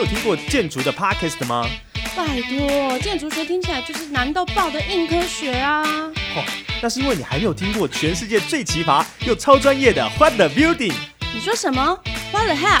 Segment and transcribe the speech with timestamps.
[0.00, 1.68] 有听过建筑的 Podcast 吗？
[2.16, 5.82] 拜托，建筑学听起来就是难到爆的硬科学啊！
[5.82, 6.44] 哦，
[6.80, 10.94] 那是因为你还没有听过全世界最奇葩又超专业的 What the Building。
[11.34, 11.98] 你说什么
[12.32, 12.80] ？What the hell？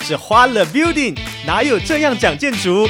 [0.00, 1.16] 是 What the Building，
[1.46, 2.88] 哪有这样讲建筑？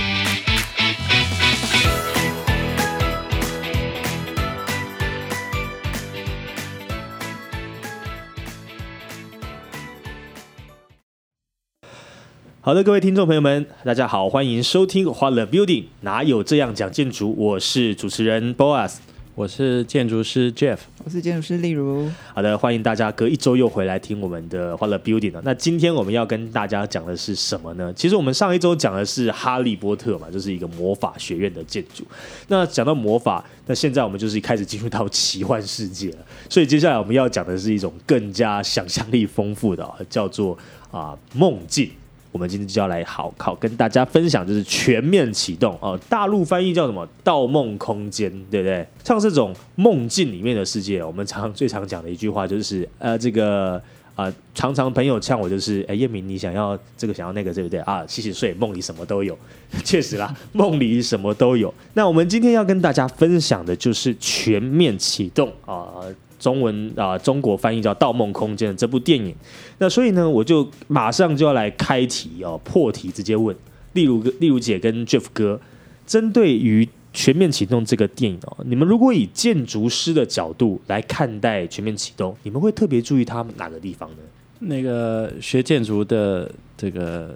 [12.69, 17.35] 好的，各位听众朋友们，大家好，欢迎收听《花了 Building》，哪有这样讲建筑？
[17.35, 18.97] 我是主持人 Boas，
[19.35, 22.07] 我是建筑师 Jeff，我是建筑师例如。
[22.35, 25.41] 好的，欢迎大家隔一周又回来听我们的《花了 Building》了。
[25.47, 27.91] 那今天我们要跟大家讲的是什么呢？
[27.95, 32.05] 其实我们上一周讲的是哈利波特嘛，就是一个魔法学院的建筑。
[32.49, 36.19] 那讲到魔法，那现在我们就是开始进入到奇幻世界了。
[36.51, 40.59] 所以接下来我们要讲的是一种更加想象力丰富的，叫做
[40.91, 41.91] 啊梦境。
[42.31, 45.99] 我们今天就要来好好跟大家分享，就是全面启动哦。
[46.09, 48.87] 大陆翻译叫什么《盗梦空间》，对不对？
[49.03, 53.83] 像这种梦境里面的世界，我们常最常讲的一句话就是，呃，这个
[54.15, 58.05] 啊，常常朋友呛我就是，哎，叶明，你想要这个，想要那个，对不对啊？
[58.07, 59.37] 洗洗睡，梦里什么都有，
[59.83, 61.73] 确实啦， 梦里什么都有。
[61.95, 66.03] 那我们今天要跟大家分享的就是全面启动啊。
[66.39, 69.35] 中文啊，中国翻译叫《盗梦空间》的这部电影，
[69.79, 73.55] 那所以呢，我就马上就要来开题哦，破题直接问，
[73.95, 75.61] 例如例如姐跟 Jeff 哥，
[76.07, 84.19] 针对于全面启动这个电影哦，你们如果以建筑师的角度来看待全面启动，你们会特别注意他们哪个地方呢？
[84.61, 87.35] 那个学建筑的这个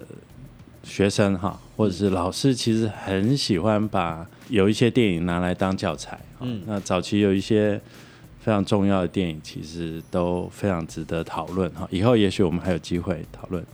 [0.83, 6.19] 学生哈，或者是老师，其实很喜欢把有一些电影拿来当教材。
[6.39, 7.81] 嗯，那早期有一些。
[8.43, 11.87] 非常重要的电影，其实都非常值得讨论哈。
[11.89, 13.65] 以后也许我们还有机会讨论。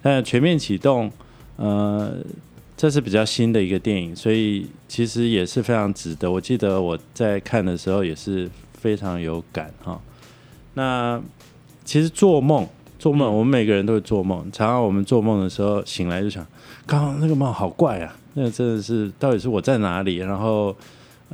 [0.00, 1.12] 但全面启动，
[1.56, 2.16] 呃，
[2.74, 6.30] 这是比较新的一个电影，所以其实也是非常值得。
[6.30, 10.00] 我记得我在看的时候也是非常有感哈。
[10.72, 11.20] 那
[11.84, 12.66] 其实做梦，
[12.98, 14.40] 做梦，我们每个人都会做梦。
[14.50, 16.46] 常常我们做梦的时候醒来就想，
[16.86, 20.16] 刚刚那个梦好怪啊，那真的是到底是我在哪里？
[20.16, 20.74] 然后。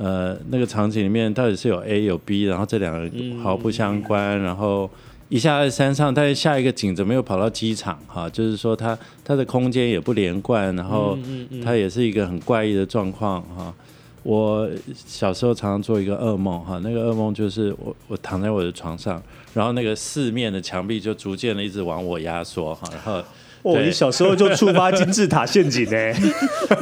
[0.02, 3.10] 呃，那个场景里面到底是有 A 有 B，然后这两个
[3.42, 4.88] 毫不相关，然后
[5.28, 7.98] 一下在山上，但是下一个景怎么又跑到机场？
[8.06, 11.18] 哈，就是说它它的空间也不连贯，然后
[11.62, 13.74] 它也是一个很怪异的状况哈。
[14.22, 19.22] 我小时候常常做一个噩梦哈，那个噩梦就是我我躺在我的床上，
[19.52, 23.22] 然后那个四面的墙壁就逐渐的一直往我压缩哈，然后。
[23.62, 26.14] 哦，你小时候就触发金字塔陷阱呢？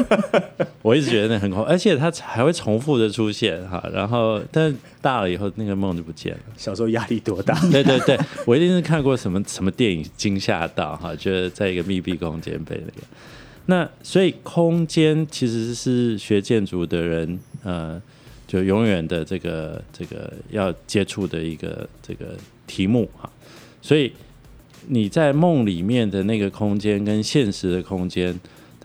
[0.88, 3.82] 我一直觉得那很恐怖，而且它还会重复的出现哈。
[3.92, 6.40] 然后，但大了以后那个梦就不见了。
[6.56, 7.54] 小时候压力多大？
[7.70, 13.06] 对对对，我一定是看过什么什么电影惊吓到哈，觉得在一个密闭空间被那个。
[13.66, 18.00] 那所以空间其实是学建筑的人呃，
[18.46, 22.34] 就永远的这个这个要接触的一个这个
[22.66, 23.30] 题目哈，
[23.82, 24.10] 所以。
[24.90, 28.34] 你在梦里面的那个空间跟现实的空间，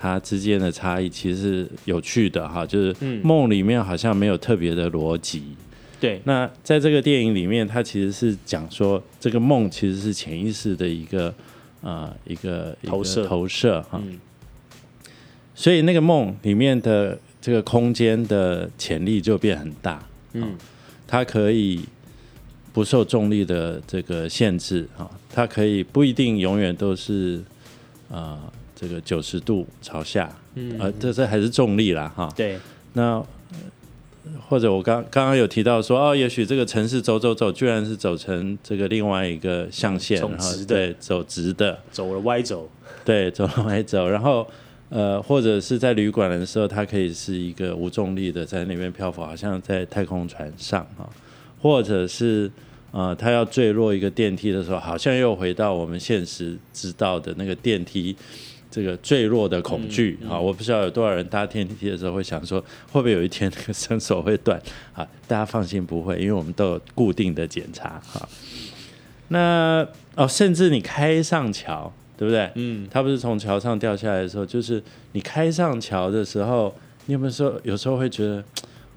[0.03, 2.93] 它之间的差异其实是有趣的哈，就是
[3.23, 5.41] 梦里面好像没有特别的逻辑。
[5.97, 11.33] 对，那在这个电影里面，它其实是讲说这个梦其实是潜意识的一个
[11.81, 14.03] 啊一个投射投射哈。
[15.55, 20.05] 所以那个梦里面的这个空间的潜力就变很大。
[20.33, 20.57] 嗯，
[21.07, 21.79] 它可以。
[22.73, 27.39] 不受重力的这个限制啊，它可以不一定永远都是
[28.09, 28.51] 啊
[28.83, 32.29] 这个九十度朝下，嗯，呃，这这还是重力啦哈。
[32.35, 32.59] 对，
[32.91, 33.23] 那
[34.49, 42.69] 或者我刚刚刚有提到说哦，也许这个城市走走走，居然是走成这个另外一个象限，然后对走直的，走了歪走，
[43.05, 44.45] 对，走了歪走，然后
[44.89, 51.07] 呃，或者是在旅馆的时候，它可以是一个无重力的在那边漂浮，好像在太空船上啊。
[51.61, 52.51] 或者是
[52.91, 58.15] 呃，他要坠落一个电梯的时候，好像又回到我们现实知道的那个电梯
[58.73, 60.39] 这个坠落的恐惧啊！
[60.39, 62.59] 我不知道有多少人搭电梯的时候会想说，
[62.91, 64.59] 会不会有一天那个绳索会断
[64.93, 65.07] 啊？
[65.27, 68.27] 大家放心，不会，因为我们都有固定的检查哈。
[69.27, 72.49] 那哦，甚至你开上桥，对不对？
[72.55, 74.81] 嗯，他不是从桥上掉下来的时候，就是
[75.11, 76.73] 你开上桥的时候，
[77.05, 78.43] 你有没有说有时候会觉得？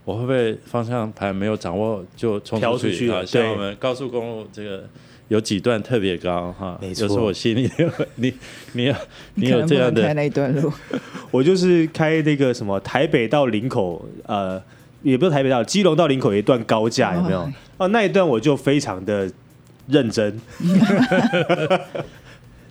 [0.06, 3.24] 我会不会方向盘没有掌握就冲出去啊？
[3.26, 4.88] 像我们高速公路这个
[5.28, 7.68] 有几段特别高哈，没错，就是我心里
[8.14, 8.32] 你
[8.72, 8.94] 你有
[9.34, 10.72] 你有这样的开那一段路，
[11.32, 14.62] 我就是开那个什么台北到林口，呃，
[15.02, 17.50] 也不是台北到基隆到林口有一段高架，有没有？
[17.78, 19.28] 哦，那一段我就非常的
[19.88, 20.40] 认真。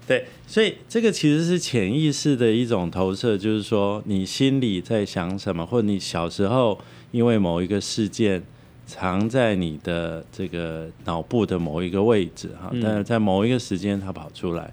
[0.07, 6.79] 对，所以这个其实是潜意识的一种投射，就是说你心里在想什么，或者你小时候
[7.11, 8.41] 因为某一个事件
[8.85, 14.71] 藏在你的这个脑部的某一个位置哈，但是在某一个时间它跑出来，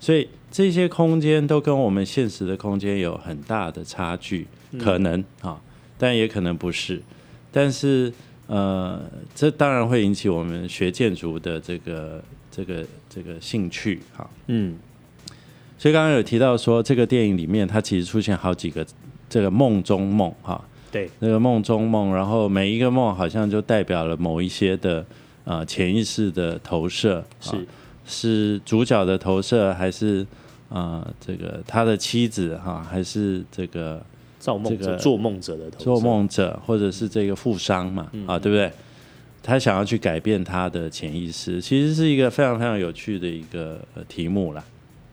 [0.00, 4.46] 所以这些空间都跟我们现实的空间有很大的差距，
[4.78, 5.60] 可能啊，
[5.96, 7.00] 但也可能不是，
[7.50, 8.12] 但是
[8.46, 9.00] 呃，
[9.34, 14.28] 这当然会引起我们学建筑的这个这个这个兴趣哈。
[14.48, 14.76] 嗯。
[15.78, 18.86] 所以刚刚有提到说，这个电影里面它其实出现好几个
[19.28, 25.04] 这个梦中梦哈，对，那个梦中梦，然后每一个梦好像就代表了某一些的
[25.44, 27.56] 呃潜意识的投射，是。
[27.56, 27.62] 啊
[28.04, 30.26] 是主角的投射，还是
[30.70, 34.04] 呃这个他的妻子哈，还是这个
[34.40, 35.84] 造梦者、这个做梦者的投射。
[35.84, 38.68] 做梦者，或者是这个富商嘛啊，对不对？
[39.40, 44.64] 他想要去改变他的潜意识，其实是一个非常非常有趣的一个呃题目啦。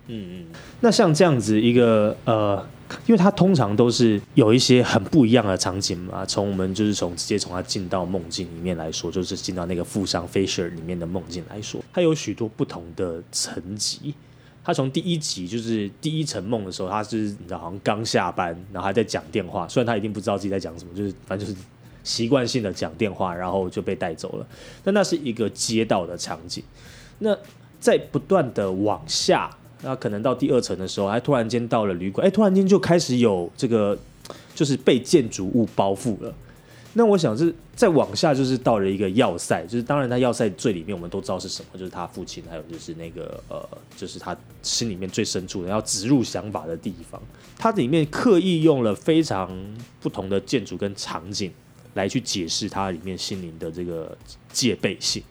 [0.07, 0.45] 嗯嗯。
[0.81, 2.67] 那像这样子一个呃，
[3.05, 14.13] 因为它通常都是有一些很不一样的场景嘛，从我们就是从直接从他进到梦境里面来说，就是进到那个富商 Fisher 里面的梦境来说，它有许多不同的层级。
[14.61, 21.59] 他从第一集就是第一层梦的时候，他是你知道好像刚下班，然后还在讲电话，虽然他一定不知道自己在讲什么，就是反正就是
[22.03, 24.45] 习惯性的讲电话，然后就被带走了。
[24.83, 26.63] 但那是一个街道的场景，
[27.19, 27.35] 那
[27.79, 29.49] 在不断的往下，
[29.81, 33.97] 那可能到第二层的时候，还突然间到了旅馆，哎，突然间就开始有这个
[34.53, 36.33] 就是被建筑物包覆了。
[36.93, 43.63] 那我想是再往下，就是到了一个要塞，就是当然他要塞最里面我们都知道是什么，就是他父亲，还有就是那个呃，
[43.95, 47.21] 就是他心里面最深处的要植入想法的地方。
[47.57, 49.55] 它里面刻意用了非常
[50.01, 51.51] 不同的建筑跟场景
[51.99, 54.17] 来去解释它里面心灵的这个
[54.51, 55.21] 戒备性。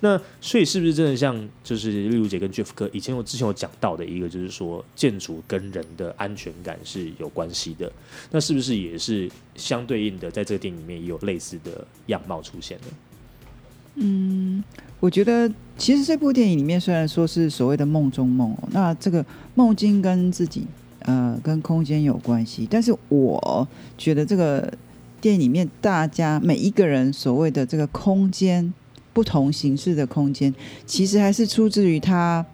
[0.00, 7.90] 那所以是不是真的像就是例如姐跟 Jeff 哥以前我之前有讲到的一个，就是说建筑跟人的安全感是有关系的。
[8.30, 14.64] 那是不是也是相对应的，在这个电影里面也有类似的样貌出现呢？
[14.98, 19.24] 我觉得其实这部电影里面虽然说是所谓的梦中梦哦，那这个
[19.54, 20.66] 梦境跟自己
[21.00, 23.68] 呃跟空间有关系，但是我
[23.98, 24.72] 觉得这个
[25.20, 28.72] 电影里面大家每一个人所谓的这个空间
[29.12, 30.54] 不同形式的空间，
[30.86, 32.44] 其实还是出自于他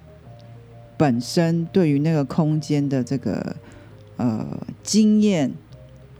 [0.96, 3.54] 本身对于那个空间的这个
[4.16, 4.46] 呃
[4.82, 5.52] 经验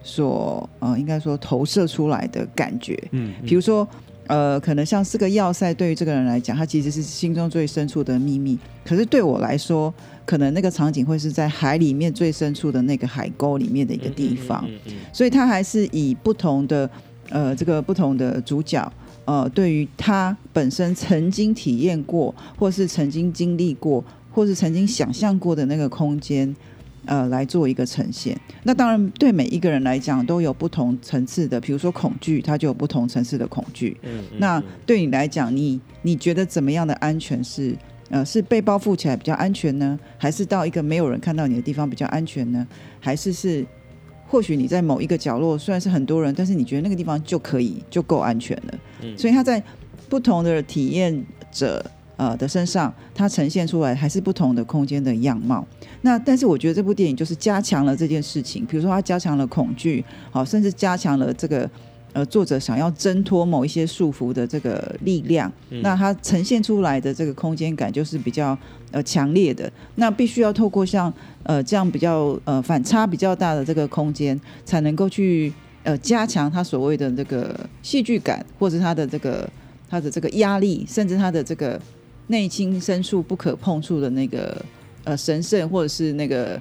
[0.02, 3.88] 所呃应该说投射出来的感觉，嗯，比如说，
[4.26, 8.58] 呃，可能像四个要塞，对于这个人来讲，他其实是心中最深处的秘密。
[8.84, 9.93] 可是对我来说，
[10.25, 14.64] 可能那个场景会是在海里面最深处的那个海沟里面的一个地方。
[14.69, 16.88] 嗯嗯所以他还是以不同的
[17.31, 18.93] 呃这个不同的主角，
[19.25, 26.55] 呃，对于他本身曾经体验过，或是曾经经历过，或是曾经想象过的那个空间。
[27.06, 28.38] 呃，来做一个呈现。
[28.64, 33.96] 那当然，对每一个人来讲都有不同层次的，比如说恐惧，它就有不同层次的恐惧。
[34.02, 37.76] 嗯嗯那对你来讲，你你觉得怎么样的安全是
[38.10, 42.66] 呃是被包覆起来比较安全呢，还是到一个没有人看到你的地方比较安全呢？
[43.00, 43.64] 还是是
[44.26, 48.78] 或许你在某一个角落虽然是很多人，但是你觉得那个地方就可以就够安全了。
[49.02, 49.62] 嗯所以他在
[50.08, 51.84] 不同的体验者
[52.16, 55.66] 呃的身上，它呈现出来还是不同的空间的样貌。
[56.02, 61.68] 那但是我觉得这部电影就是加强了这件事情，比如说它加强了恐惧，好，甚至加强了这个
[62.12, 65.52] 呃作者想要挣脱某一些束缚的这个力量。
[65.82, 68.56] 那它呈现出来的这个空间感就是比较
[68.92, 69.70] 呃强烈的。
[69.97, 79.49] 那必须要透过像呃这样比较呃反差比较大的这个空间，才能够去呃加强它所谓的这个戏剧感，或者它的这个
[79.88, 81.80] 它的这个压力，甚至它的这个
[82.28, 84.64] 内心深处不可碰触的那个
[85.06, 86.60] 呃神圣，或者是那个。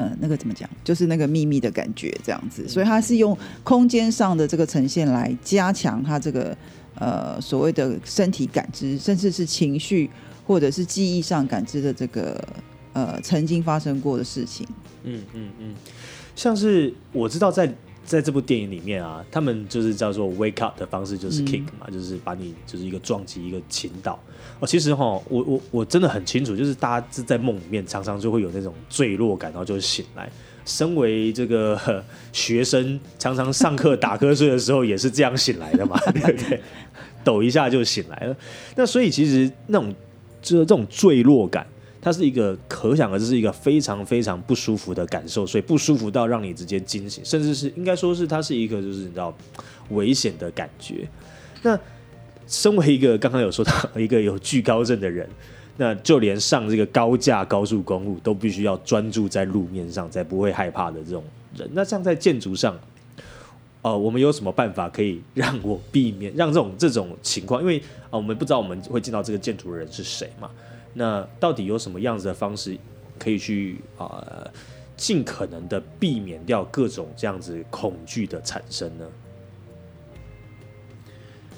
[0.00, 0.66] 呃，那个怎么讲？
[0.82, 2.66] 就是那个秘密的感觉，这样子。
[2.66, 6.56] 所以它是用空间上的这个呈现来加强它这个
[6.94, 10.08] 呃所谓的身体感知，甚至是情绪
[10.46, 12.42] 或者是记忆上感知的这个
[12.94, 14.66] 呃曾经发生过的事情。
[15.04, 15.74] 嗯嗯嗯，
[16.34, 17.70] 像是我知道在
[18.10, 24.18] 在这部电影里面啊，他们就是叫做 wake up 的方式，就是嗯 kick 嘛，就是把你就是一个撞击一个倾倒。
[24.58, 30.28] 哦，其实哈，我我我真的很清楚，就是大家是在梦里面常常就会有那种坠落感，然后就醒来。
[30.64, 36.60] 身为这个 学生，常常上课打瞌睡的时候也是这样醒来的嘛， 对不对？
[37.22, 38.36] 抖一下就醒来了。
[38.74, 39.94] 那所以其实那种
[40.42, 41.64] 就是这种坠落感，
[42.02, 49.36] 它是一个可想而知是一个非常非常不舒服的感受，所以不舒服到让你直接惊醒，甚至是应该说是它是一个就是你知道
[49.90, 51.06] 危险的感觉。
[51.62, 51.78] 那
[52.46, 55.28] 身为一个刚刚有说到一个有惧高症的人，
[55.76, 61.22] 那就连上这个高架高速公路都必须要专注在路面上，才不会害怕的这种
[61.56, 61.68] 人。
[61.74, 62.78] 那像在建筑上，
[63.82, 67.60] 呃，我们有什么办法可以让我避免让这种这种情况？
[67.60, 67.78] 因为
[68.10, 70.50] 啊、我们不知道我们会见到这个建筑的人是谁嘛？
[70.94, 72.76] 那到底有什么样子的方式
[73.18, 74.50] 可以去啊、呃
[74.96, 79.06] 尽可能的避免掉各种这样子恐惧的产生呢？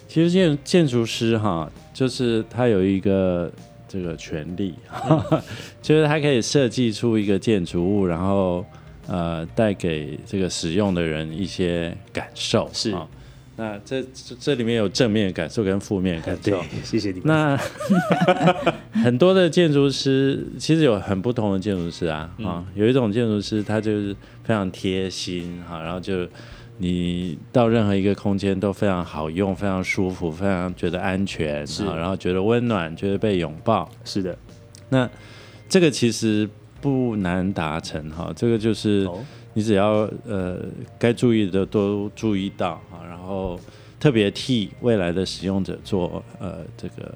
[0.06, 3.50] 其实建建筑师哈，就是他有一个
[3.88, 4.76] 这个权利，
[5.82, 8.64] 就是他可以设计出一个建筑物，然后
[9.08, 12.70] 呃带给这个使用的人一些感受。
[12.72, 13.08] 是啊
[13.62, 17.22] 那这这这里面有正面感受跟负面的感对受。，谢谢你们。
[17.26, 17.56] 那
[19.04, 26.26] 很多的建筑师其实有很不同的建筑师啊啊，有一种建筑师他就是非常贴心哈，然后就
[26.78, 33.88] 你到任何一个空间都非常好用，非常舒服，非常觉得安全是啊，然后觉得温暖，觉得被拥抱。
[34.04, 34.36] 是的，
[34.88, 35.08] 那
[35.68, 36.48] 这个其实
[36.80, 39.20] 不难达成哈，这个就是哦，
[39.54, 40.58] 你只要呃
[40.98, 43.58] 该注意的都注意到啊，然后
[44.00, 47.14] 特别替未来的使用者做呃这个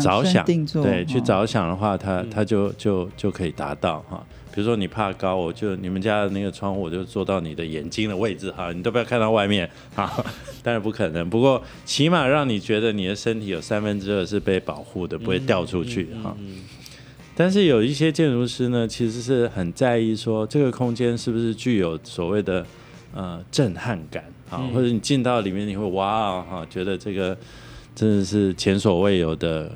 [0.00, 0.44] 着想
[0.82, 4.24] 对，去哦着想的话，它嗯它就就就可以达到哈。
[4.54, 10.12] 比如说你怕高，我就你们家的那个窗户，我就做到你的眼睛的位置哈，你都不要看到外面哈。
[10.62, 16.36] 当然不可能，不过起码让你觉得你的身体有三分之二是被保护的，不会掉出去哈。
[16.38, 16.64] 嗯
[17.34, 22.64] 但是有一些建筑师呢，其实是很在意说这个空间是不是具有所谓的
[23.14, 24.72] 呃震撼感啊，嗯。
[24.72, 27.36] 或者你进到里面你会哇哦哈，觉得这个
[27.94, 29.72] 真的是前所未有的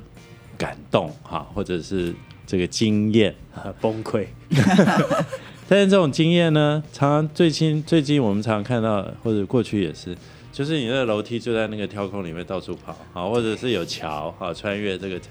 [0.59, 2.15] 感动哈，或者是
[2.47, 3.35] 这个经验。
[3.55, 4.27] 啊 崩溃，
[5.67, 10.15] 但是这种经验呢，常常最近最近我们常常看到，或者过去也是，
[10.53, 15.31] 就是你那个楼梯就在那个跳空里面到处跑，啊，或者是有桥，啊，穿越这个桥，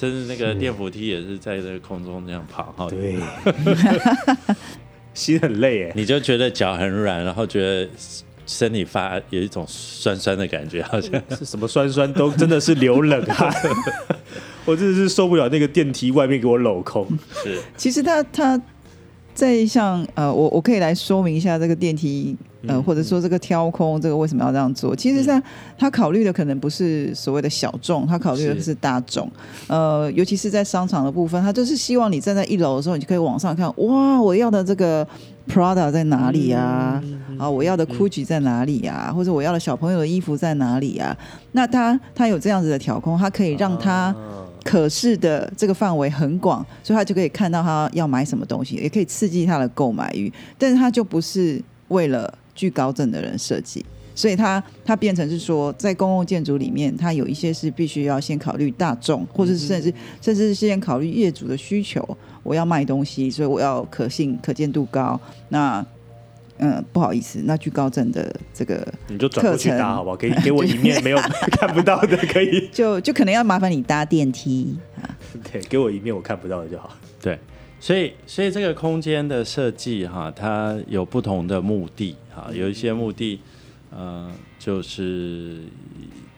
[0.00, 3.16] 甚至那个电扶梯也是在这个空中这样跑，哈，对，
[5.12, 5.92] 心很累哎。
[5.94, 7.86] 你就觉得脚很软，然后觉得
[8.46, 11.22] 身体发有一种酸酸的感觉，好像。
[11.38, 13.54] 是什么酸酸都真的是流冷汗，
[14.64, 17.06] 我真的是受不了那个电梯外面给我镂空。
[17.44, 17.58] 是。
[17.76, 18.58] 其实它它
[19.34, 24.94] 在像呃，我我可以来说明一下这个电梯呃，嗯或者说这个挑空这个为什么要这样做？
[24.94, 25.42] 其实上，
[25.78, 29.30] 他考虑的可能不是所谓的小众，他考虑的是是大众。
[29.68, 35.06] 呃，尤其是在商场的部分，他就是希望你站在一楼的时候，你就可以往上看，哇，我要的这个
[35.48, 37.02] Prada 在哪里啊？
[37.38, 41.16] 啊，我要的 Gucci 在哪里呀、或者我要的小朋友的衣服在哪里呀、
[41.52, 50.32] 那他他有这样子的调控，他可以让他啊可视的这个范围很广，所以他就可以看到他要买什么东西，也可以刺激他的购买欲。
[50.58, 62.16] 但是他就不是为了惧高症的人设计，所以他他变成是说，在公共建筑里面，他有一些是必须要先考虑大众，或者是甚至甚至是先考虑业主的需求。
[62.42, 65.18] 我要卖东西，所以我要可信、可见度高。
[65.50, 65.84] 那
[66.62, 70.16] 嗯，不好意思，那惧高症的这个你就转过去搭好不好？
[70.16, 71.18] 可以给我一面 没有
[71.58, 75.08] 看不到的，可以就就可能要麻烦你搭电梯啊。
[75.50, 76.94] 对，给我一面我看不到的就好。
[77.22, 77.38] 对，
[77.80, 83.40] 所以所以这个空间的设计哈，它有不同的目的哈，有一些目的
[83.90, 85.60] 呃就是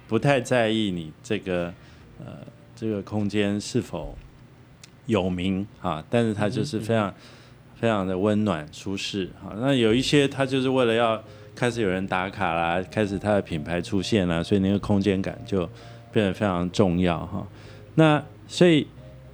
[0.07, 1.73] 不太在意你这个
[2.21, 2.27] 呃
[2.77, 4.17] 这个空间是否
[5.07, 7.13] 有名啊，但是它就是非常、
[7.83, 9.53] 非常的温暖舒适哈。
[9.59, 11.21] 那有一些它就是为了要
[11.53, 15.69] 开始有人打卡啦，开始它的品牌出现啦，所以那个空间感就
[16.13, 17.45] 变得非常重要哈。
[17.97, 18.87] 那所以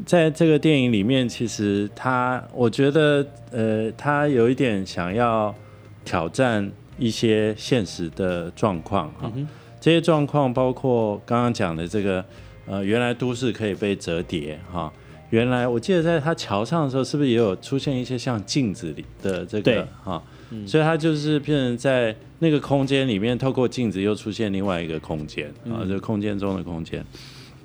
[0.06, 5.54] 在这个电影里面，其实他我觉得呃，他有一点想要
[6.02, 9.30] 挑战一些现实的状况哈。
[9.78, 12.24] 这些状况包括刚刚讲的这个
[12.66, 14.90] 呃，原来都市可以被折叠哈。
[15.30, 20.22] 原来我记得在他桥上的时候，是不是也有出现一些像镜子里的这个哈？
[20.66, 27.04] 所以它就是变成在那个空间里面，透过镜子又出现另外一个空间啊，这个空间中的空间。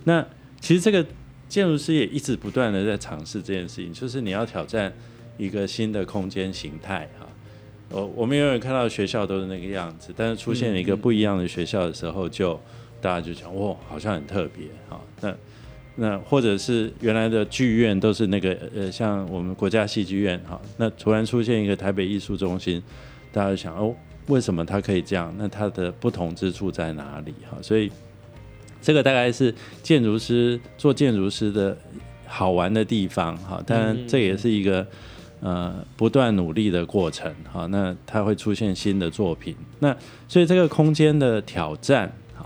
[0.04, 0.26] 那
[0.60, 1.06] 其实这个
[1.48, 4.92] 建筑师也一直不断的在尝试这件事情，就是你要挑战
[5.38, 7.26] 一个新的空间形态哈。
[7.90, 12.60] 我我们永远看到学校都是那个样子，但是出现一个不一样的学校的时候就，
[13.00, 15.00] 大家就讲哇，好像很特别哈。
[15.22, 15.34] 那
[15.96, 22.82] 那或者是原来的剧院都是那个呃，像我们国家戏剧院哈，那突然出现一个台北艺术中心，
[23.32, 23.96] 大家就想哦，
[24.28, 25.34] 为什么它可以这样？
[25.38, 27.58] 那它的不同之处在哪里哈？
[27.62, 27.92] 所以
[28.82, 31.78] 这个大概是建筑师做建筑师的
[32.26, 34.86] 好玩的地方哈，当然这也是一个
[35.42, 37.68] 呃不断努力的过程哈。
[37.68, 39.96] 那它会出现新的作品，那
[40.28, 42.44] 所以这个空间的挑战哈，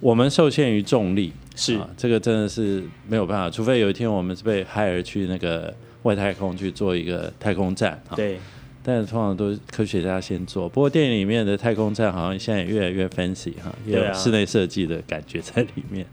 [0.00, 8.16] 我们受限于重力是啊，这个真的是没有办法，除非有一天我们是被海尔去那个外太空去做一个太空站啊。
[8.16, 8.38] 对，
[8.82, 10.68] 但是通常都是科学家先做。
[10.68, 16.06] 不过电影里面的太空站好像现在也越来越 fancy 哈，有室内设计的感觉在里面。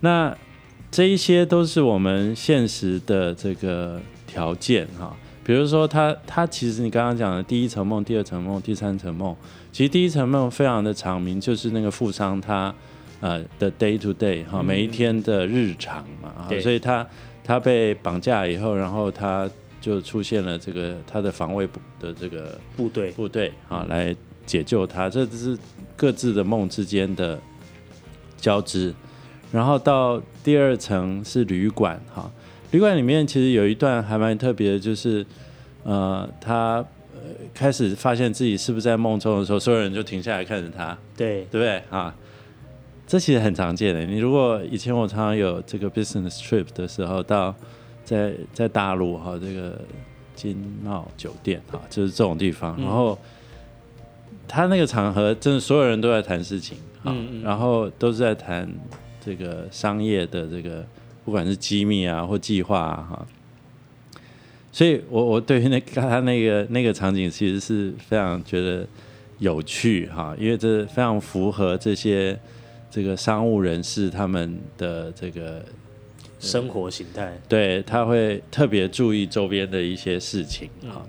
[0.00, 0.36] 那
[0.90, 5.16] 这一些都是我们现实的这个条件哈。
[5.44, 9.36] 比如说它，它其实你刚刚讲的第一层梦、第二层梦、第三层梦，
[9.70, 12.74] 其实第一层梦非常的长明，就是那个富商他
[13.24, 17.06] 呃的 day to day 哈，每一天的日常嘛，啊所以他
[17.42, 19.48] 他被绑架以后，然后他
[19.80, 24.14] 就出现了这个他的防卫部的这个部队部队啊，来
[24.44, 25.58] 解救他，这只是
[25.96, 27.40] 各自的梦之间的
[28.36, 28.92] 交织。
[29.50, 32.30] 然后到第二层是旅馆哈，
[32.72, 35.24] 旅馆里面其实有一段还蛮特别的，就是
[35.82, 37.20] 呃，他呃
[37.54, 42.14] 开始发现自己是不是在梦中的时候，所有人就停下来看着他，对对不对啊？
[43.06, 44.04] 这其实很常见的。
[44.04, 47.54] 你如果以前我常常有这个 business trip 的时候，到
[48.04, 49.80] 在在大陆哈，这个
[50.34, 53.18] 金茂酒店哈，就是这种地方，然后
[54.48, 56.78] 他那个场合，真的所有人都在谈事情
[57.42, 58.70] 然后都是在谈
[59.24, 60.84] 这个商业的这个，
[61.24, 63.26] 不管是机密啊或计划啊哈。
[64.72, 68.86] 所以我我对于那他那个那个场景其实是非常觉得
[69.38, 72.36] 有趣哈，因为这非常符合这些
[72.94, 75.64] 这个商务人士他们的这个
[76.38, 81.02] 生活形态，对，他会特别注意周边的一些事情啊。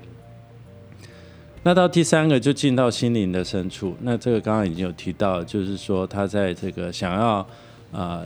[1.62, 7.48] 那到第三个就进到心灵的深处，那这个刚刚已经有提到，就是说他在这个想要
[7.92, 8.26] 呃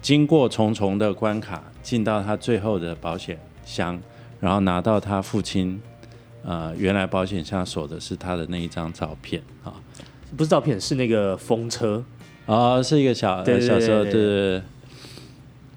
[0.00, 4.00] 经过重重的关卡，进到他最后的保险箱，
[4.38, 5.82] 然后拿到他父亲
[6.44, 9.74] 呃原来保险箱锁的是他的那一张照片啊。
[10.36, 12.04] 不是照片，是那个风车，
[12.46, 14.62] 哦，是一个小小时候，对。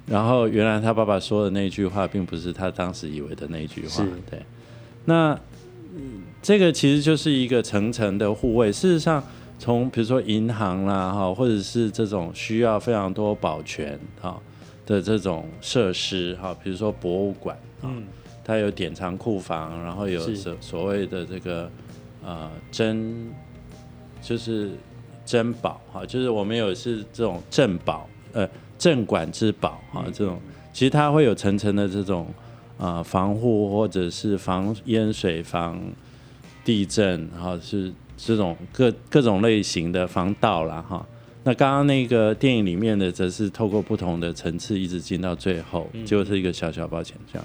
[0.05, 4.05] 然后原来他爸爸说的那句话，并不是他当时以为的那句话。
[4.29, 4.41] 对，
[5.05, 5.33] 那、
[5.95, 8.71] 嗯这个其实就是一个层层的护卫。
[8.71, 9.21] 事实上，
[9.59, 14.39] 从比如说银行啦，哈，或者是这种需要非常多保全哈
[14.85, 18.03] 的这种设施哈，比如说博物馆，嗯，
[18.45, 21.69] 它有典藏库房，然后有所所谓的这个
[22.23, 23.29] 呃珍，
[24.21, 24.71] 就是
[25.27, 30.39] 珍宝哈，就是我们有是这种镇宝呃镇馆之宝哈，这种
[30.71, 32.33] 其实它会有层层的这种
[32.77, 35.77] 呃防护或者是防淹水、防
[36.63, 41.05] 地震哈，是这种各各种类型的防盗啦哈。
[41.43, 47.43] 那刚刚那个电影里面的，则是透过不同的层次一直进到最后，就是一个小小保险箱。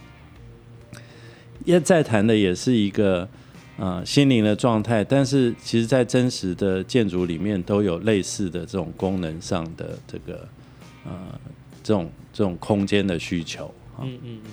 [1.64, 3.28] 也在谈的也是一个
[3.76, 10.48] 呃心灵的状态，但是其实，在真实的建筑里面都有类似的这种功能上的这个
[11.04, 11.12] 呃
[11.82, 13.72] 这种这种空间的需求。
[14.00, 14.50] 嗯嗯嗯，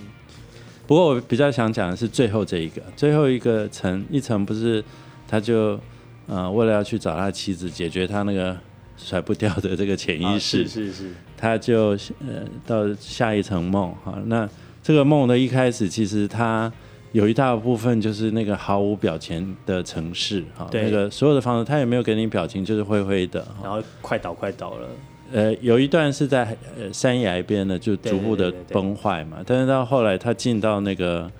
[0.86, 4.82] 不过我比较想讲的是最后这一个，最后一个层一层不是
[5.28, 5.78] 他就
[6.26, 8.56] 呃为了要去找他妻子解决他那个
[8.96, 14.18] 甩不掉的这个潜啊意识，是是是，他就呃到下一层梦哈。
[14.26, 14.48] 那
[14.82, 16.72] 这个梦的一开始，其实它
[17.12, 23.44] 有一大部分就是那个毫无表情的城市哈，对那个所有的房子它也没有给你表情，就是灰灰的。
[23.62, 24.88] 然后快倒快倒了，
[25.32, 29.38] 呃，有一段是在呃山崖边的，就逐步的对对对对崩坏嘛。
[29.44, 31.30] 但是到后来，他进到那个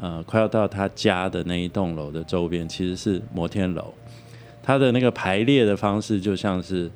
[0.00, 3.92] 呃快要到他家的那一栋楼的周边，其实是摩天楼。
[4.62, 6.90] 它的那个排列的方式就像是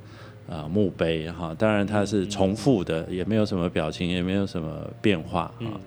[0.48, 5.78] 啊、呃墓碑哈，当然它是重复的，也没有什么表情，也没有什么变化啊。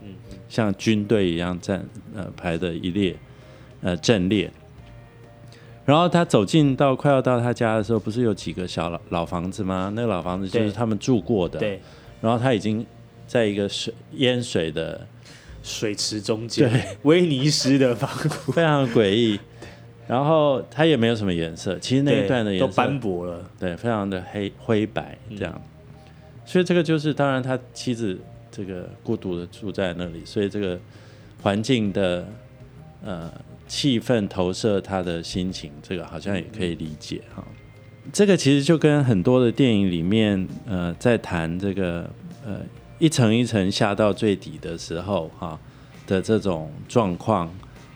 [0.48, 1.84] 像军队一样站
[2.16, 3.16] 呃排的一列
[3.82, 4.52] 呃阵列。
[5.84, 9.92] 然后他走进到快要到他家的时候，不是有几个小老老房子吗？
[9.96, 11.60] 那个老房子就是他们住过的。
[11.60, 11.82] 对，
[12.22, 12.86] 然后他已经
[13.26, 15.06] 在一个水淹水的，
[15.64, 18.10] 水池中间，对威尼斯的房
[18.48, 19.40] 屋， 非常诡异。
[20.12, 25.62] 然后它也没有什么颜色，其实那一段的颜色斑驳了，对，非常的黑灰白这样。
[26.44, 28.20] 所以这个就是，当然他妻子
[28.52, 30.78] 这个孤独的住在那里，所以这个
[31.42, 32.28] 环境的
[33.02, 33.32] 呃
[33.70, 37.42] 气氛投射他的心情，这个好像也可以理解哈。
[38.12, 42.02] 这个其实就跟很多的电影里面呃在谈这个
[42.46, 42.58] 呃
[43.00, 45.58] 一层一层下到最底的时候哈
[46.06, 47.50] 的这种状况，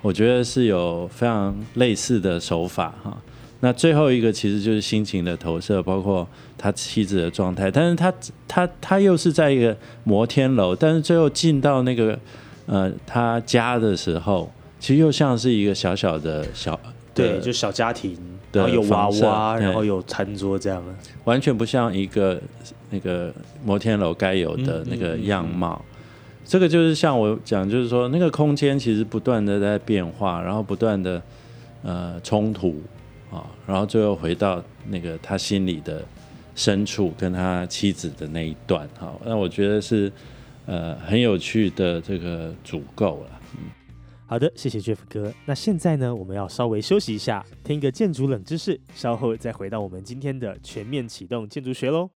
[0.05, 3.17] 我觉得是有非常类似的手法哈。
[3.61, 8.13] 那最后一个其实就是心情的投射，包括他妻子的状态，但是他
[8.47, 12.15] 他他又是在一个摩天楼，但是最后进到那个
[12.67, 16.79] 呃他家的时候，其实又像是一个小小的小
[17.15, 18.15] 对，就小家庭，
[18.51, 20.83] 的然后有娃娃，然后有餐桌这样。
[21.23, 22.39] 完全不像一个
[22.91, 25.83] 那个摩天楼该有的嗯那个嗯嗯样貌。
[26.45, 31.21] 这个就是像我讲，就是说那个空间其实不断的在变化，然后不断的
[31.81, 32.81] 呃冲突
[33.31, 36.05] 啊，然后最后回到那个他心里的
[36.53, 39.11] 深处，跟他妻子的那一段哈。
[39.25, 40.11] 那我觉得是
[40.67, 43.31] 呃很有趣的这个足够了。
[44.27, 45.33] 好的，谢谢 Jeff 哥。
[45.45, 52.09] 那现在呢，我们要稍微休息一下，听一个建筑冷知识，稍后再回到我们今天的全面启动建筑学喽。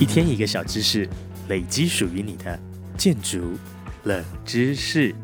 [0.00, 1.06] 一天一个小知识，
[1.50, 2.58] 累积属于你的
[2.96, 3.38] 建筑
[4.04, 5.14] 冷知识。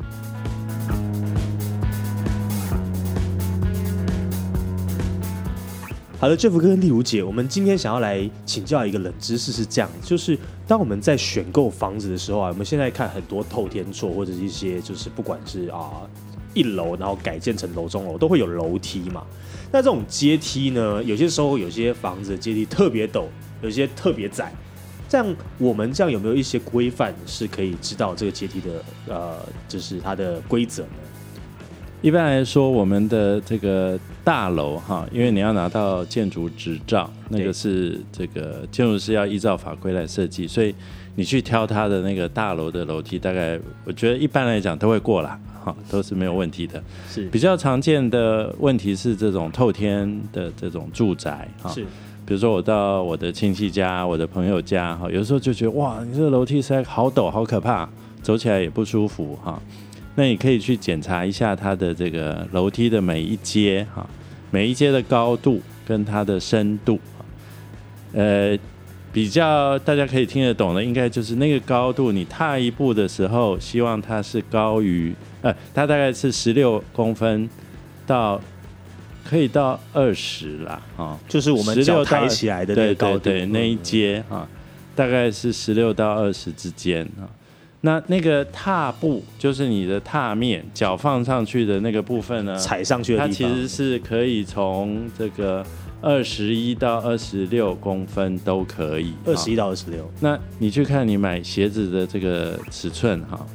[6.19, 10.37] 好的，Jeff 哥跟丽如姐，我们今天想要来请教一个冷知识，是这样，就是
[10.67, 16.05] 当我们在选购房子的时候啊，我们现在看很多透天厝或者是一些就是不管是啊
[16.53, 19.25] 一楼然后改建成楼中楼，都会有楼梯嘛。
[19.71, 23.25] 那这种阶梯呢，有些时候有些房子的阶梯特别陡，
[23.63, 24.53] 有些特别窄。
[25.07, 30.89] 这样我们这样有没有一些规范是可以知道这个阶梯的呃，就是它的规则呢？
[32.03, 40.75] 一般来说，我们的这个大楼哈，因为你要拿到建筑执照，那个是这个建筑师要依照法规来设计，所以
[41.15, 46.81] 你去挑它的那个大楼的楼梯，大概我觉得一般来讲都会过啦，哈，都是没有问题的。
[47.09, 51.83] 是比较常见的问题是这种透天的这种住宅哈，是
[52.27, 57.87] 比如说我到我的亲戚家、我的朋友家哈，有时候就觉得哇，你这个楼梯实在好陡、好可怕，
[58.21, 59.57] 走起来也不舒服哈。
[60.15, 64.05] 那你可以去检查一下它的这个楼梯的每一阶哈，
[64.51, 66.99] 每一阶的高度跟它的深度。
[68.11, 68.57] 呃，
[69.13, 77.49] 比较大家可以听得懂的，应该就是那个高度，你踏一步的时候，希望它是高于呃，它大概是十六公分
[78.05, 78.41] 到
[79.27, 81.19] 可以到二十啦啊。
[81.27, 84.47] 就是我们16脚抬起来的那对个高度，对对，那一嗯阶啊，
[84.95, 87.27] 大概是十六到二十之间啊。
[87.81, 95.63] 那那个踏步就是你的踏面，脚放上去的那个部分呢，踩上去的它其实是可以从这个
[96.01, 99.13] 二十一到二十六公分都可以。
[99.25, 99.53] 二十一。
[99.53, 103.45] 一到二十六，那你去看你买鞋子的这个尺寸哈，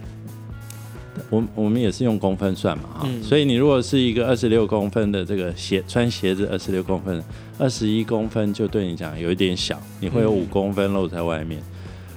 [1.31, 7.23] 我我们也是用公分算嘛哈，嗯所以你如果是一个二十六公分的这个鞋穿鞋子二十六公分，
[7.59, 11.63] 二十一公分就对你讲有一点小，你会有嗯五公分露在外面。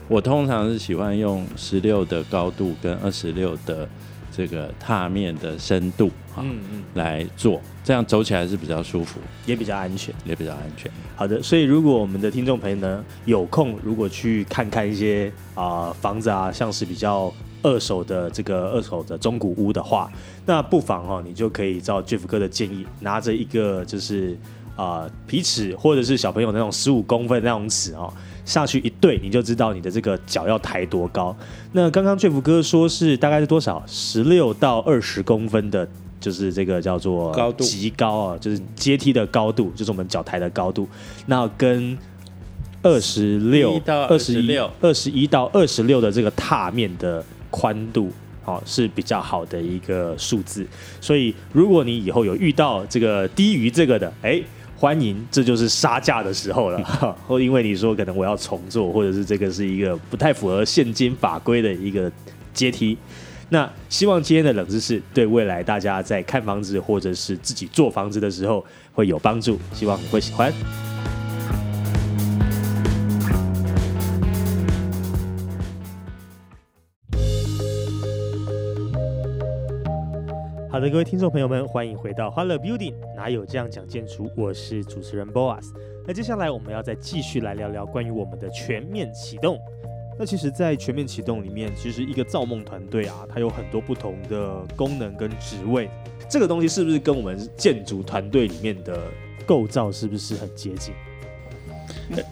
[0.08, 3.89] 我通常是喜欢用十六的高度跟二十六的
[4.32, 10.13] 这个踏面的深度哈、嗯嗯，来做，这样走起来是比较舒服，也比较安全。
[10.24, 10.91] 也比较安全。
[11.15, 17.34] 好的，所以如果我们的听众朋友呢有空，如果去看看一些啊、房子啊，像是比较
[17.65, 20.12] 二手的这个二手的中古屋的话，
[20.45, 24.38] 那不妨哦，你就可以照 Jeff 哥的建议，拿着一个就是
[24.75, 28.13] 啊、皮尺或者是小朋友那种十五公分的那种尺哦，
[28.45, 31.36] 下去一对，你就知道你的这个脚要抬多高。
[31.71, 33.84] 那刚刚 Jeff 哥说是大概是多少？
[33.88, 35.88] 十六到二十公分的。
[36.17, 40.88] 就是这个叫做高度极高啊，就是阶梯的高度，就是我们脚抬的高度。
[41.28, 41.95] 那跟
[42.82, 48.12] 二十六到二十一二十一到二十六的这个踏面的宽度，
[48.43, 50.65] 好、是比较好的一个数字。
[50.99, 54.41] 所以如果你以后有遇到这个低于这个的，哎。
[54.77, 56.84] 欢迎，这就是杀价的时候了，
[57.25, 62.12] 或因为你说可能我要重做，或者是这个是一个不太符合现金法规的一个
[62.53, 62.95] 阶梯，
[63.49, 70.53] 那希望今天的冷知识对未来大家在看房子或者是自己做房子的时候会有帮助，希望你会喜欢。
[80.75, 84.29] 好的，各位听众朋友们，欢迎回到欢乐 Building，哪有这样讲建筑？
[84.35, 85.67] 我是主持人 Boas。
[86.05, 89.57] 那接下来我们要再继续来聊聊关于我们的全面启动。
[90.19, 95.89] 那其实，在全面启动里面，其实一个造梦团队啊，它有很多不同的功能跟职位。
[96.29, 99.03] 这个东西是不是跟我们建筑团队里面的
[99.45, 100.93] 构造是不是很接近？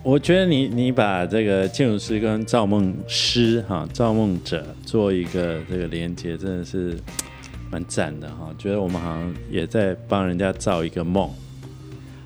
[0.04, 6.98] 我觉得你你把这个建筑师跟造梦师哈、造梦者做一个这个连接，真的是
[7.74, 11.28] 蛮赞的哈、觉得我们好像也在帮人家造一个梦。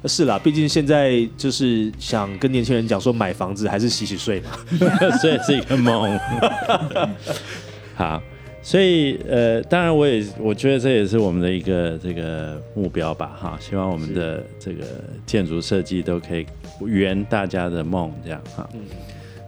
[0.04, 4.52] 是啦，毕竟现在就是想跟年轻人讲说，买房子还是洗洗睡嘛。
[5.22, 6.20] 所以是一个梦。
[7.96, 8.22] 好，
[8.62, 14.84] 所以呃，当然我也我觉得这也是我们的一个这个目标吧，哈，希望我们的这个
[15.26, 16.46] 建筑设计都可以
[16.82, 18.70] 圆大家的梦，这样哈。
[18.74, 18.82] 嗯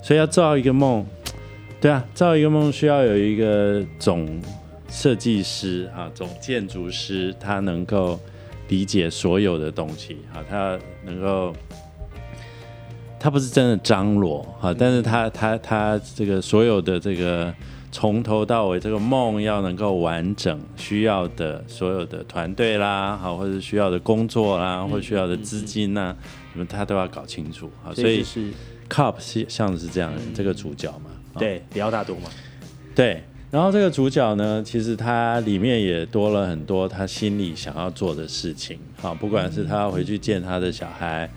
[0.02, 1.06] 所以要造一个梦，
[1.80, 4.42] 对啊，造一个梦需要有一个总
[4.90, 8.20] 设计师啊，总建筑师，他能够
[8.68, 11.54] 理解所有的东西啊，他能够，
[13.20, 17.54] 他不是真的张罗啊，但是他他他这个所有的这个
[17.92, 26.16] 从头到尾这个梦要能够完整，需要的所有的团队啦，好，或者需要的工作啦，或者需要的资金呐，
[26.54, 28.52] 什么他都要搞清楚啊，所以是
[28.90, 31.38] Cup 是像是这样的这个主角嘛，啊。
[31.40, 32.30] 对里奥纳多嘛，
[32.96, 41.28] 对，然后这个主角呢，其实他里面也多了很多他心里想要做的事情，好，不管是他要回去见他的小孩，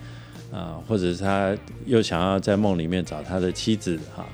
[0.51, 4.27] 啊、或者是他又想要在梦里面找他的妻子，哈，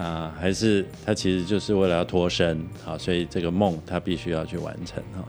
[0.00, 5.26] 啊、还是他其实就是为了要脱身，好，所以这个梦他必须要去完成，哈，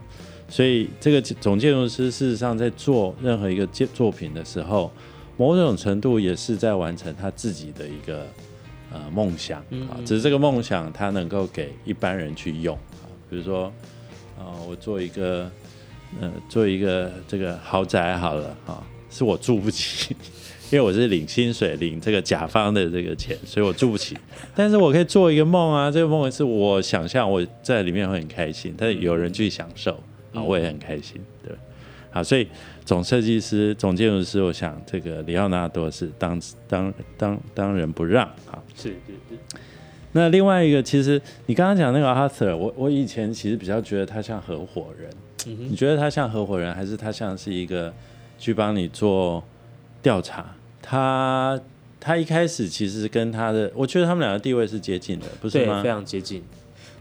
[0.48, 4.92] 所以这个总建筑师事实上在做任何一个建作品的时候，
[5.36, 8.24] 某种程度也是在完成他自己的一个
[8.92, 13.72] 呃梦想啊，只是这个梦想它能够给一般人去用啊，比如说
[14.38, 15.50] 呃，我做一个
[16.20, 20.16] 呃做一个这个豪宅好了啊，是我住不起。
[20.70, 24.14] 因为我是领薪水、领这个甲方的这个钱，所以我住不起。
[24.54, 29.92] 但是我可以做一个梦啊，这个梦是我想象我在里面会很开心，但是有人去享受
[30.34, 31.56] 啊，我也很开心，对。
[32.18, 32.48] 好，所以
[32.84, 38.60] 总设计师、总建筑师，我想这个里奥纳多是当当当当仁不让啊。
[38.74, 39.38] 是是是，
[40.10, 45.08] 那另外一个，其实你刚刚讲那个 Arthur，我我以前其实比较觉得他像合伙人。
[45.46, 47.94] 你觉得他像合伙人，还是他像是一个
[48.36, 49.42] 去帮你做
[50.02, 50.44] 调查？
[50.82, 51.58] 他
[52.00, 55.88] 他一开始其实跟他的，我觉得他们两个地位是接近的，不是对，吗非？
[55.88, 56.42] 常接近。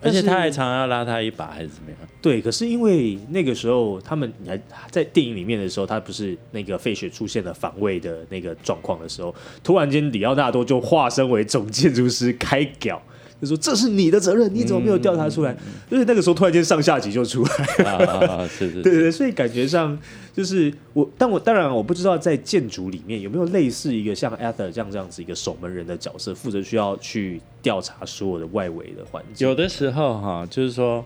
[0.08, 2.00] 而且他还常常要拉他一把，还是怎么样？
[2.22, 13.02] 对，可是因为那个时候他们你还在电影里面的时候，他不是那个费雪出现了防卫的那个状况的时候，突然间里奥纳多就化身为总建筑师开屌。
[13.39, 15.56] 就说这是你的责任，你怎么没有调查出来？
[15.89, 17.43] 就是那个时候突然间上下级就出
[17.78, 18.47] 来，啊！
[18.47, 19.97] 是是对对对，所以感觉上
[20.34, 29.47] 就是我，但我当然我不知道在建筑里面有没有类似一个像 Arthur 这样这样子一个守门人的角色，负责需要去调查所有的外围的环境。
[29.47, 31.06] 有的时候哈，就是说，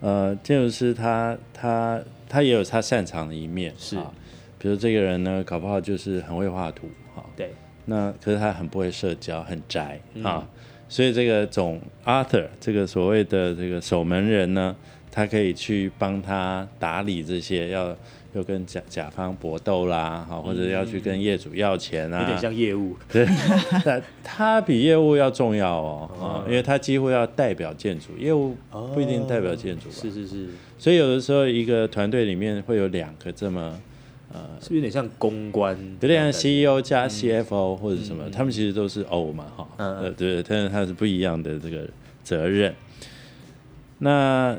[0.00, 3.96] 呃，建筑师他他他也有他擅长的一面，是。
[3.96, 4.10] 啊
[4.58, 7.52] 比如这个人呢，搞不好就是很会画图哈，对，
[7.86, 10.22] 那可是他很不会社交，很宅嗯。
[10.22, 10.48] 啊，
[10.92, 14.76] 所以这个总 Arthur 这个所谓的这个守门人呢，
[15.10, 17.96] 他可以去帮他打理这些，要
[18.34, 22.94] 要跟甲甲方搏斗啦，好，或者要去跟业主要钱啊，嗯有点像业务。
[23.10, 23.26] 对，
[23.82, 28.54] 但他比业务要重要哦，啊，因为他几乎要代表建筑，业务
[28.92, 29.94] 不一定代表建筑吧。
[29.94, 33.80] 是是是，所以有的时候一个团队里面会有两个这么，
[34.60, 35.76] 是不是有点像公关？
[36.00, 41.88] 有点像 CEO 加 CFO 或者什么，他们其实都是 O 嘛，哈，嗯呃，对，但是他是不一样的这个
[42.24, 42.74] 责任。
[43.98, 44.56] 那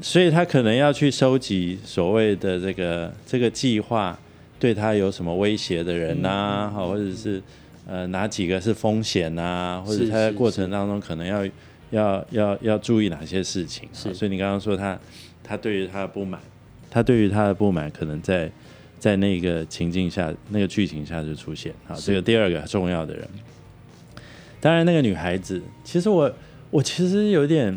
[0.00, 4.18] 所以他可能要去收集所谓的这个这个计划
[4.58, 7.40] 对他有什么威胁的人呐、好、或者是
[7.86, 11.46] 呃哪几个是风险呐、或者他在过程当中可能要
[11.90, 13.88] 要要要注意哪些事情。
[13.92, 14.12] 是。
[14.12, 14.98] 所以你刚刚说他
[15.44, 16.40] 他对于他的不满，
[16.94, 18.48] 他对于他的不满可能在
[19.00, 21.74] 在那个情境下、那个剧情下就出现。
[21.88, 23.28] 好，这个第二个重要的人。
[24.60, 26.32] 当然，那个女孩子，其实我
[26.70, 27.76] 我其实有点，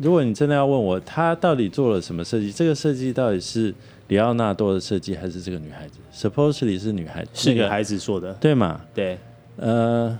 [0.00, 2.50] 如果你真的要问我，她到底做了什么设计？
[2.50, 3.74] 这个设计到底是
[4.08, 8.80] 里奥纳多的设计，还是这个女孩子？Supposedly 是女孩子，那个是女孩子说的，对吗？
[8.94, 9.18] 对，
[9.56, 10.18] 呃，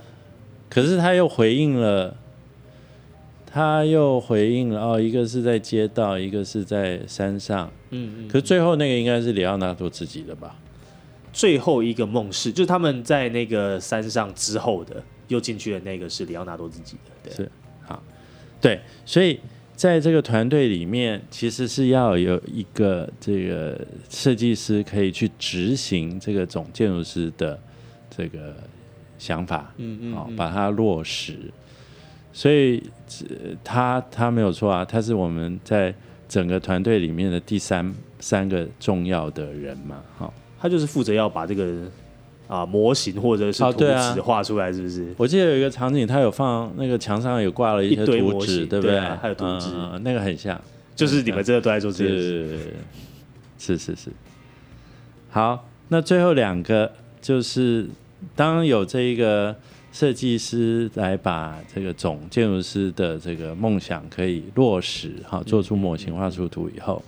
[0.69, 2.15] 可是他又回应了，
[3.47, 7.71] 他又回应了哦，一个是在街道，一个是在山上。
[7.91, 8.27] 嗯嗯。
[8.27, 10.55] 可是最后那个应该是里奥纳多自己的吧？
[11.31, 17.51] 最后一个梦是，就是他们在那个山上之后的，又进去的那个是里奥纳多自己的，对，是
[17.83, 18.03] 好
[18.59, 19.39] 对，所以
[19.73, 27.57] 在这个团队里面，其实是要有一个这个设计师可以去执行这个总建筑师的
[28.09, 28.53] 这个
[29.17, 31.37] 想法，嗯嗯好、把它落实。
[32.33, 32.83] 所以
[33.29, 35.95] 呃他他没有错啊，他是我们在
[36.31, 41.81] 整个团队里面的第三三个重要的人嘛，好、他就是负责要把这个
[42.47, 43.79] 啊模型或者是图
[44.13, 45.13] 纸画出来，是不是？
[45.17, 48.97] 我记得有一个场景，他有放那个墙上有挂了一些图纸，对不对？
[48.97, 50.57] 还有图纸那个很像。
[50.95, 52.59] 就是你们真的都在做这件事，
[53.59, 54.11] 是是是是。
[55.31, 57.89] 好，那最后两个就是，
[58.37, 59.53] 当有这一个
[59.91, 67.03] 设计师来把这个总建筑师的这个梦想可以落实，哈，做出模型、画出图以后，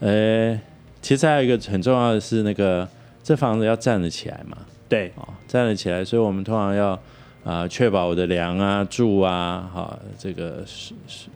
[0.00, 0.58] 呃，
[1.02, 2.88] 其实还有一个很重要的是，那个
[3.22, 6.98] 这房子要站得起来嘛，对，哦，站得起来，所以我们通常要
[7.42, 11.26] 啊、确保我的梁啊、柱啊，哈、这个是是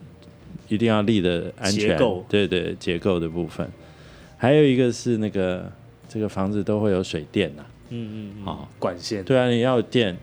[0.68, 1.88] 一定要立的安全。
[1.88, 3.68] 结构，对对，结构的部分。
[4.38, 5.70] 还有一个是那个
[6.08, 10.16] 这个房子都会有水电呐、嗯嗯嗯，好管线，对啊，你要有电，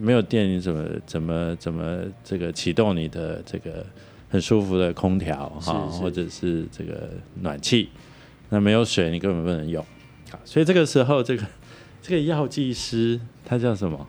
[0.00, 3.84] 没有电你怎么怎么怎么这个启动你的这个
[4.28, 7.10] 很舒服的空调哈，是是或者是这个
[7.42, 7.88] 暖气？
[8.48, 9.84] 那没有水你根本不能用。
[10.30, 11.44] 好，所以这个时候这个
[12.02, 14.06] 这个药剂师他叫什么？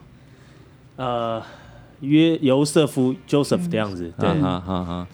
[0.96, 1.42] 呃，
[2.00, 5.08] 约尤瑟夫 Joseph 的样子，对啊，哈哈哈，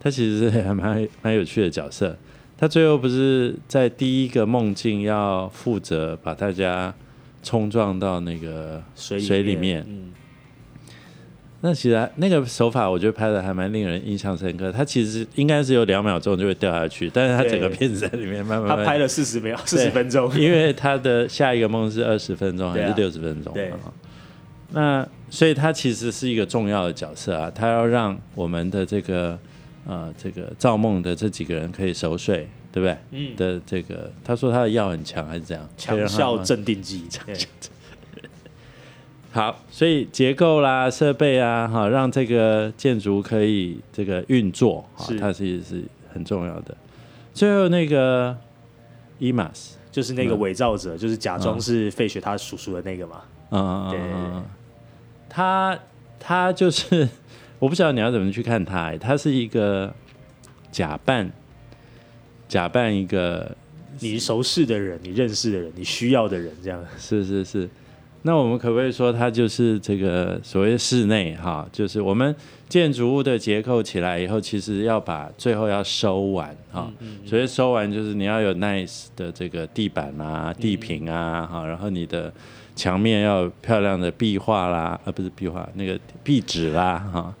[0.00, 2.16] 他其实是还蛮蛮有趣的角色。
[2.56, 6.94] 他最后不是在第一个梦境要负责把大家
[7.42, 10.12] 冲撞到那个水水里面嗯，
[11.66, 14.70] 那其实那个手法，我觉得拍的还蛮令人印象深刻。
[14.70, 23.54] 他其实应该是有两秒钟就会掉下去，但是他整个片子在里面慢慢慢他拍了四十秒，四十分钟，因为他的下一个梦是二十分钟还是六十分钟？
[23.54, 23.78] 对啊
[24.72, 29.38] 那所以他其实是一个重要的角色啊，他要让我们的这个
[29.86, 32.96] 呃这个造梦的这几个人可以熟睡，对不对？
[33.12, 35.66] 嗯，的这个他说他的药很强还是怎样？
[35.78, 37.34] 强效镇定剂，对
[39.34, 46.76] 好，所以结构啦、设备啊，哈，让这个建筑可以这个运作，哈，它其实是很重要的。
[47.32, 48.36] 最后那个
[49.18, 50.38] EMAS，就是那个嗯。
[50.38, 54.44] 伪造者，就是假装嗯是费雪他叔叔的那个嘛，嗯对嗯嗯嗯，
[55.28, 55.76] 他
[56.20, 57.08] 他就是
[57.58, 59.92] 我不晓得你要怎么去看他、欸，他是一个
[60.70, 61.28] 假扮
[62.46, 63.56] 假扮一个
[63.98, 67.68] 你熟识的人，你认识的人，你需要的人，这样，是是是，
[68.26, 72.34] 那我们可不可以说它就是这个所谓室内哈，就是我们
[72.70, 76.90] 建筑物的结构起来以后，其实要把最后要收完哈。
[77.26, 82.32] 所以收完就是你要有 nice 的这个地板啊、地坪啊哈，然后你的
[82.74, 87.34] 墙面要有漂亮的壁画啦，啊不是壁画，那个壁纸啦哈。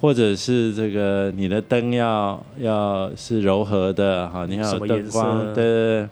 [0.00, 6.08] 或者是这个你的灯要要是柔和的哈，你要有灯光，色对对对，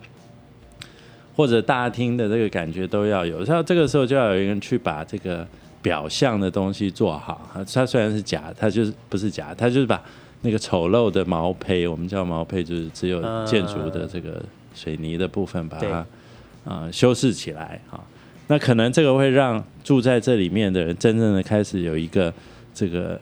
[1.38, 3.44] 或者大厅的这个感觉都要有。
[3.44, 5.46] 像这个时候就要有一个人去把这个
[5.80, 7.48] 表象的东西做好。
[7.72, 10.02] 它虽然是假，它就是不是假，它就是把
[10.40, 14.42] 那个丑陋的毛坯，我们叫毛坯，就是只有建筑的这个
[14.74, 16.06] 水泥的部分，把它啊、
[16.64, 18.00] 呃修饰起来啊。
[18.48, 22.34] 那可能这个会让住在这里面的人真正的开始有一个
[22.74, 23.20] 这个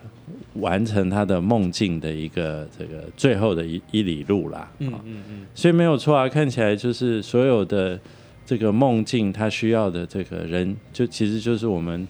[0.61, 4.71] 完成他的梦境的一个这个最后的一一里路啦。
[4.79, 7.99] 嗯啊嗯嗯，所以没有错啊，看起来就是所有的
[8.45, 12.07] 这个梦境，它需要的这个人，就其实就是我们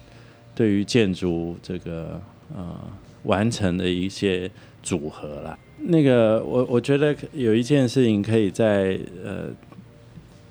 [0.53, 2.21] 对于建筑这个
[2.55, 2.75] 呃
[3.23, 4.49] 完成的一些
[4.81, 5.57] 组合啦。
[5.79, 9.45] 那个我我觉得有一件事情可以在呃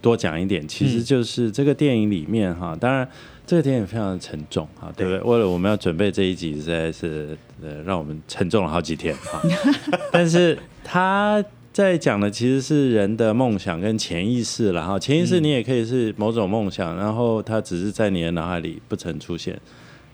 [0.00, 3.08] 多讲一点，其实就是这个电影里面哈，当然
[3.46, 5.20] 这个点也非常的沉重啊，对不对？
[5.20, 9.40] 为了我们要准备这一集，实在是呃让我们沉重了好几天啊。
[10.10, 19.58] 但是他在讲的其实是人的梦想跟潜意识了哈，潜意识你也可以是某种梦想，然后它只是在你的脑海里不曾出现，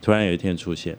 [0.03, 0.97] 突然有一天出现，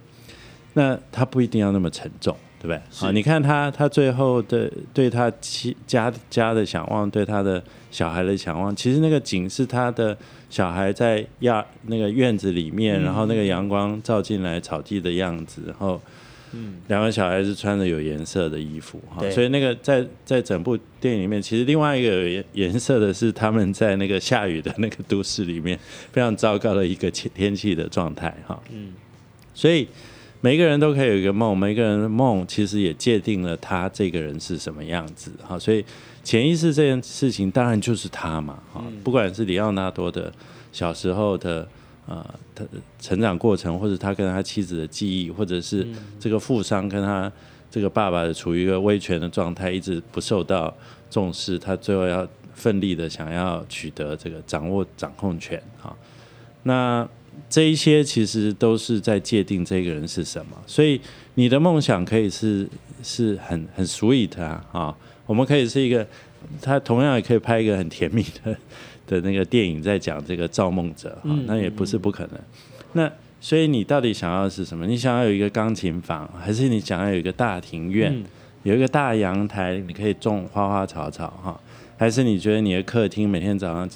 [0.73, 2.35] 那它不一定要那么沉重。
[2.63, 2.81] 对不对？
[2.91, 10.17] 好，你看他，他最后的对他妻家家的想望，对他的小孩的想望，其实那个景是他的
[10.53, 15.99] 小孩在亚那个院子里面，然后那个阳光照进来草地的样子，然后
[16.89, 25.75] 两个小孩子穿着有颜色的衣服哈，所以那个在在整部电影里面，其实另外一个有颜颜色的是他们在那个下雨的那个都市里面
[26.11, 28.93] 非常糟糕的一个天天气的状态哈，嗯，
[29.55, 29.87] 所以
[30.43, 35.85] 每个人都可以有一个梦，每个人的梦其实也界定了他这个人是什么样子哈，所以
[36.21, 40.29] 潜意识这件事情当然就是他嘛哈，不管是里奥纳多的
[40.73, 41.65] 小时候的。
[42.05, 42.21] 呃，
[42.53, 42.65] 他
[42.99, 45.87] 成长过程，或者他跟他妻子的记忆，或者是
[46.19, 47.31] 这个富商跟他
[47.71, 50.75] 这个爸爸的处于一个威权的状态，一直不受到
[51.09, 55.95] 重视，他最后要奋力的想要取得这个掌握掌控权哈。
[56.63, 57.07] 那
[57.49, 60.99] 这一些其实都是在界定这个人是什么，所以
[61.35, 62.67] 你的梦想可以是
[63.03, 66.05] 是很很 sweet 啊啊，我们可以是一个，
[66.61, 68.55] 他同样也可以拍一个很甜蜜的
[69.05, 72.39] 的那个电影，在讲这个造梦者哈，那也不是不可能。
[72.93, 74.87] 那所以你到底想要的是什么？
[74.87, 78.23] 你想要有一个钢琴房，还是你想要有一个大庭院，
[78.63, 81.59] 有一个大阳台，你可以种花花草草哈？
[81.97, 83.89] 还是你觉得你的客厅每天早上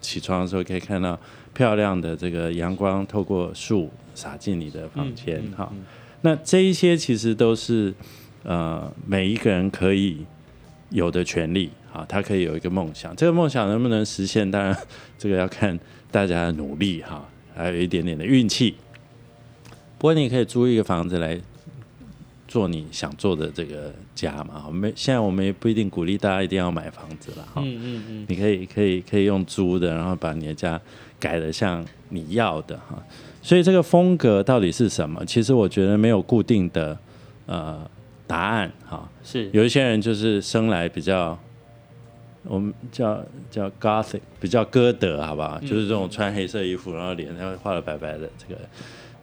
[0.00, 1.18] 起床的时候可以看到
[1.60, 5.70] 漂亮的这个阳光透过树洒进你的房间哈？
[6.22, 7.92] 那这一些其实都是
[8.44, 10.24] 呃每一个人可以
[10.88, 14.74] 有的权利啊，他可以有一个梦想，这个梦想能不能实现，当然
[15.18, 15.78] 这个要看
[16.10, 18.76] 大家的努力哈，还有一点点的运气。
[19.98, 21.38] 不过你可以租一个房子来
[22.48, 24.64] 做你想做的这个家嘛。
[24.66, 30.80] 我们现在我们也不一定鼓励大家一定要买房子了哈，嗯嗯嗯，你可以可以可以用租的，然后把你的家
[31.20, 33.00] 改的像你要的哈。
[33.42, 35.24] 所以这个风格到底是什么？
[35.24, 36.98] 其实我觉得没有固定的
[37.46, 37.88] 呃
[38.26, 39.08] 答案哈。
[39.22, 41.38] 是有一些人就是生来比较，
[42.44, 45.58] 我们叫叫 gothic，比较歌德，好不好？
[45.60, 48.60] 就是这种穿黑色衣服，然后脸上画的白白的这个。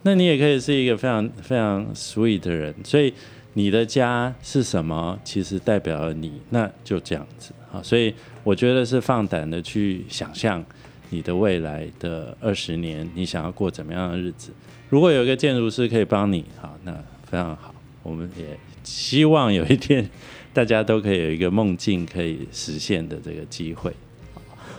[0.02, 3.12] 那你也可以是一个非常非常 sweet 的人，所以
[3.54, 7.82] 你的家是什么，其实代表了你，那就这样子啊。
[7.82, 10.64] 所以我觉得是放胆的去想象
[11.10, 14.50] 你的未来的二十年，你想要过怎么样的日子。
[14.88, 16.92] 如果有一个建筑师可以帮你，好，那
[17.24, 17.74] 非常好。
[18.02, 20.08] 我们也希望有一天
[20.52, 23.92] 大家都可以有一个梦境可以实现的这个机会。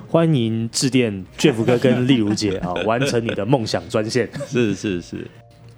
[0.08, 4.28] 欢迎致电 Jeff 哥跟丽如姐啊， 完成你的梦想专线。
[4.48, 5.28] 是是是，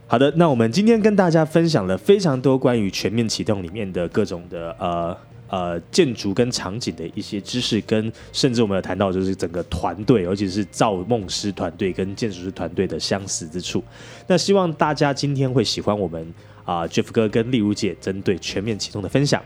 [0.07, 5.17] 好的，那我们今天跟大家分享了非常多关于全面启动里面的各种的呃
[5.51, 13.83] 呃建筑跟场景的一些知识，跟甚至我们有谈到就是整个团队，尤其是造梦师团队跟建筑师团队的相似之处。
[14.25, 16.33] 那希望大家今天会喜欢我们
[16.63, 19.43] 啊、Jeff 哥跟丽如姐针对全面启动的分享。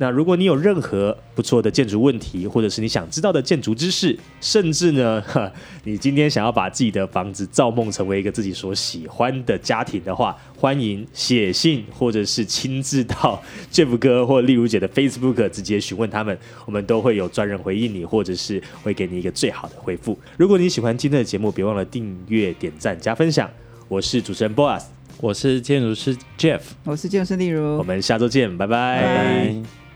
[0.00, 13.42] 那如果你有任何不错的建筑问题，或者是你想知道的建筑知识，甚至呢，哈你今天想要把自己的房子造梦成为一个自己所喜欢的家庭的话，欢迎写信或者是亲自到
[13.72, 20.18] Jeff 哥或丽如姐的 Facebook 直接询问他们，我们都会有专人回应你，或者是会给你一个最好的回复。
[20.36, 23.50] 如果你喜欢今天的节目，别忘了订阅、点赞、加分享。
[23.88, 24.84] 我是主持人 Boss，
[25.20, 29.14] 我是建筑师 Jeff，我是建筑师例如我，们下周见，拜拜拜拜
[29.54, 29.87] 拜。